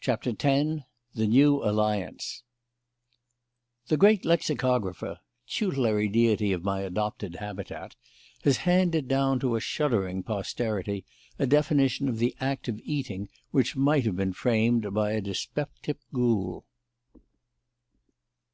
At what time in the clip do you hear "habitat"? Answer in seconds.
7.36-7.94